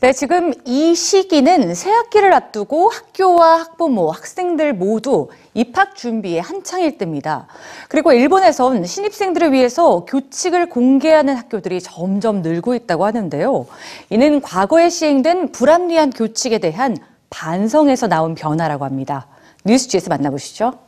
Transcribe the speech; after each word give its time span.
네, 0.00 0.12
지금 0.12 0.52
이 0.64 0.94
시기는 0.94 1.74
새학기를 1.74 2.32
앞두고 2.32 2.88
학교와 2.88 3.58
학부모, 3.58 4.12
학생들 4.12 4.72
모두 4.72 5.26
입학 5.54 5.96
준비에 5.96 6.38
한창일 6.38 6.98
때입니다. 6.98 7.48
그리고 7.88 8.12
일본에선 8.12 8.86
신입생들을 8.86 9.52
위해서 9.52 10.04
교칙을 10.04 10.68
공개하는 10.68 11.34
학교들이 11.34 11.80
점점 11.80 12.42
늘고 12.42 12.76
있다고 12.76 13.06
하는데요. 13.06 13.66
이는 14.10 14.40
과거에 14.40 14.88
시행된 14.88 15.50
불합리한 15.50 16.10
교칙에 16.10 16.58
대한 16.58 16.96
반성에서 17.30 18.06
나온 18.06 18.36
변화라고 18.36 18.84
합니다. 18.84 19.26
뉴스지에서 19.64 20.10
만나보시죠. 20.10 20.78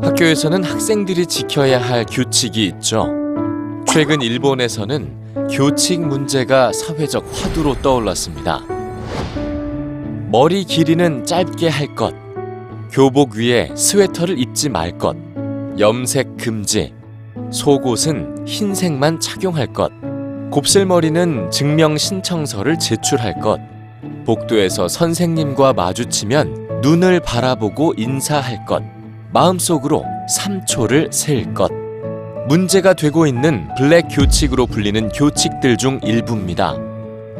학교에서는 0.00 0.62
학생들이 0.62 1.26
지켜야 1.26 1.80
할 1.80 2.06
규칙이 2.06 2.66
있죠. 2.66 3.21
최근 3.92 4.22
일본에서는 4.22 5.48
교칙 5.50 6.00
문제가 6.00 6.72
사회적 6.72 7.26
화두로 7.30 7.74
떠올랐습니다. 7.82 8.62
머리 10.30 10.64
길이는 10.64 11.26
짧게 11.26 11.68
할 11.68 11.94
것, 11.94 12.14
교복 12.90 13.34
위에 13.34 13.68
스웨터를 13.76 14.38
입지 14.38 14.70
말 14.70 14.96
것, 14.96 15.14
염색 15.78 16.38
금지, 16.38 16.94
속옷은 17.50 18.46
흰색만 18.46 19.20
착용할 19.20 19.66
것, 19.74 19.92
곱슬머리는 20.50 21.50
증명 21.50 21.98
신청서를 21.98 22.78
제출할 22.78 23.40
것, 23.40 23.60
복도에서 24.24 24.88
선생님과 24.88 25.74
마주치면 25.74 26.80
눈을 26.80 27.20
바라보고 27.20 27.92
인사할 27.98 28.64
것, 28.64 28.82
마음속으로 29.34 30.02
3초를 30.34 31.12
셀 31.12 31.52
것. 31.52 31.81
문제가 32.48 32.92
되고 32.92 33.26
있는 33.26 33.68
블랙 33.78 34.08
교칙으로 34.10 34.66
불리는 34.66 35.10
교칙들 35.10 35.76
중 35.76 36.00
일부입니다. 36.02 36.76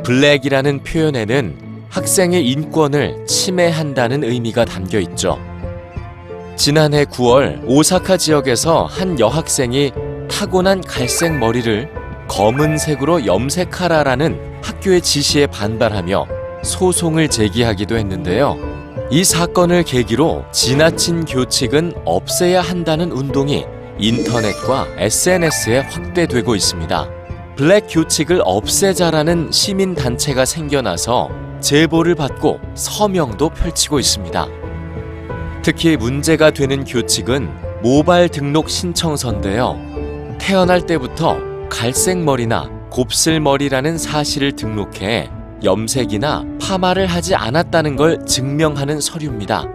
블랙이라는 0.05 0.85
표현에는 0.85 1.57
학생의 1.89 2.47
인권을 2.49 3.27
침해한다는 3.27 4.23
의미가 4.25 4.65
담겨 4.65 5.01
있죠. 5.01 5.39
지난해 6.57 7.05
9월 7.05 7.63
오사카 7.67 8.17
지역에서 8.17 8.85
한 8.85 9.19
여학생이 9.19 9.93
타고난 10.31 10.81
갈색 10.81 11.37
머리를 11.37 11.91
검은색으로 12.29 13.27
염색하라라는 13.27 14.61
학교의 14.63 15.01
지시에 15.03 15.49
반발하며 15.49 16.27
소송을 16.63 17.29
제기하기도 17.29 17.97
했는데요. 17.99 18.57
이 19.11 19.25
사건을 19.25 19.83
계기로 19.83 20.45
지나친 20.53 21.25
교칙은 21.25 21.93
없애야 22.05 22.61
한다는 22.61 23.11
운동이 23.11 23.67
인터넷과 23.99 24.87
SNS에 24.97 25.79
확대되고 25.81 26.55
있습니다. 26.55 27.09
블랙 27.57 27.87
교칙을 27.89 28.41
없애자라는 28.45 29.51
시민단체가 29.53 30.45
생겨나서 30.45 31.31
제보를 31.61 32.15
받고 32.15 32.59
서명도 32.75 33.51
펼치고 33.51 34.01
있습니다. 34.01 34.47
특히 35.63 35.97
문제가 35.97 36.51
되는 36.51 36.85
교칙은 36.85 37.49
모발 37.83 38.29
등록 38.29 38.69
신청서인데요. 38.69 39.79
태어날 40.41 40.85
때부터 40.87 41.37
갈색 41.69 42.19
머리나 42.19 42.69
곱슬 42.91 43.39
머리라는 43.39 43.97
사실을 43.97 44.53
등록해 44.57 45.31
염색이나 45.63 46.45
파마를 46.61 47.07
하지 47.07 47.35
않았다는 47.35 47.97
걸 47.97 48.25
증명하는 48.27 49.01
서류입니다. 49.01 49.67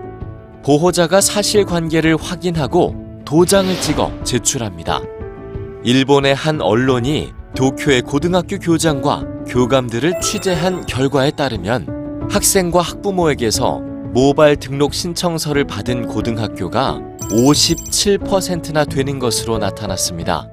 보호자가 0.64 1.22
사실관계를 1.22 2.18
확인하고 2.18 3.07
도장을 3.28 3.82
찍어 3.82 4.24
제출합니다. 4.24 5.02
일본의 5.84 6.34
한 6.34 6.62
언론이 6.62 7.34
도쿄의 7.58 8.04
고등학교 8.04 8.58
교장과 8.58 9.26
교감들을 9.50 10.22
취재한 10.22 10.86
결과에 10.86 11.32
따르면 11.32 12.30
학생과 12.32 12.80
학부모에게서 12.80 13.82
모발 14.14 14.56
등록 14.56 14.94
신청서를 14.94 15.66
받은 15.66 16.08
고등학교가 16.08 17.02
57%나 17.24 18.86
되는 18.86 19.20
것으로 19.20 19.58
나타났습니다. 19.58 20.48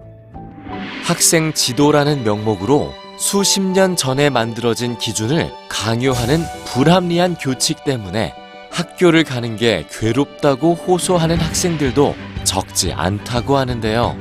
학생 1.04 1.52
지도라는 1.52 2.24
명목으로 2.24 2.92
수십 3.18 3.60
년 3.60 3.94
전에 3.94 4.30
만들어진 4.30 4.98
기준을 4.98 5.48
강요하는 5.68 6.40
불합리한 6.64 7.36
교칙 7.36 7.84
때문에 7.84 8.34
학교를 8.72 9.22
가는 9.22 9.54
게 9.54 9.86
괴롭다고 9.92 10.74
호소하는 10.74 11.36
학생들도 11.36 12.33
적지 12.44 12.92
않다고 12.92 13.56
하는데요. 13.56 14.16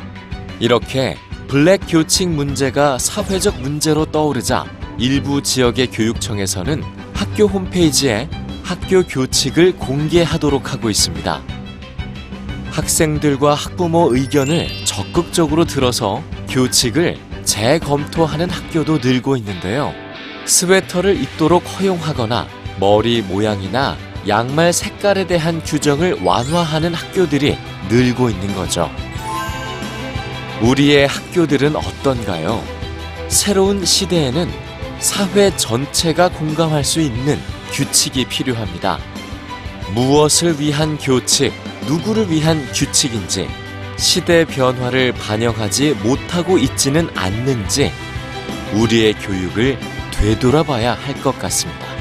이렇게 0.60 1.18
블랙 1.48 1.82
교칙 1.88 2.30
문제가 2.30 2.98
사회적 2.98 3.62
문제로 3.62 4.06
떠오르자 4.06 4.66
일부 4.98 5.42
지역의 5.42 5.88
교육청에서는 5.88 6.84
학교 7.14 7.46
홈페이지에 7.46 8.30
학교 8.64 9.04
교칙을 9.04 9.78
공개하도록 9.78 10.72
하고 10.72 10.90
있습니다. 10.90 11.42
학생들과 12.72 13.54
학부모 13.54 14.16
의견을 14.16 14.68
적극적으로 14.86 15.66
들어서 15.66 16.24
교칙을 16.50 17.18
재검토하는 17.44 18.50
학교도 18.50 19.00
늘고 19.00 19.38
있는데요. 19.38 19.94
스웨터를 20.46 21.22
입도록 21.22 21.64
허용하거나 21.64 22.48
머리 22.80 23.22
모양이나 23.22 23.96
양말 24.28 24.74
색깔에 24.74 25.28
대한 25.28 25.62
규정을 25.64 26.24
완화하는 26.24 26.94
학교들이 26.94 27.58
늘고 27.94 28.32
있는 28.32 28.56
거죠. 28.56 28.90
우리의 30.62 31.06
학교들은 31.08 31.76
어떤가요? 31.76 32.64
새로운 33.28 33.86
시대에는 33.86 34.50
사회 34.98 35.56
전체가 35.56 36.30
공감할 36.30 36.84
수 36.84 37.02
있는 37.02 37.40
규칙이 37.72 38.26
필요합니다. 38.26 38.98
무엇을 39.94 40.60
위한 40.60 40.98
교칙, 40.98 41.54
누구를 41.86 42.32
위한 42.32 42.66
규칙인지, 42.74 43.48
시대 43.98 44.44
변화를 44.46 45.12
반영하지 45.12 45.94
못하고 46.04 46.58
있지는 46.58 47.08
않는지, 47.16 47.92
우리의 48.74 49.14
교육을 49.14 49.78
되돌아봐야 50.14 50.94
할 50.94 51.14
것 51.22 51.38
같습니다. 51.38 51.93